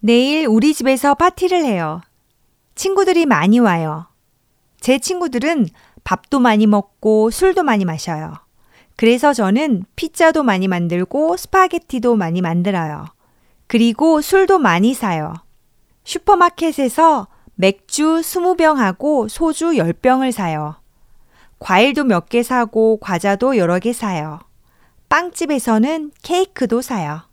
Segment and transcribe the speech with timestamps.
[0.00, 2.00] 내일 우리 집에서 파티를 해요.
[2.74, 4.06] 친구들이 많이 와요.
[4.80, 5.66] 제 친구들은
[6.04, 8.34] 밥도 많이 먹고 술도 많이 마셔요.
[8.96, 13.06] 그래서 저는 피자도 많이 만들고 스파게티도 많이 만들어요.
[13.66, 15.34] 그리고 술도 많이 사요.
[16.04, 20.76] 슈퍼마켓에서 맥주 20병하고 소주 10병을 사요.
[21.58, 24.38] 과일도 몇 개 사고 과자도 여러 개 사요.
[25.08, 27.27] 빵집에서는 케이크도 사요.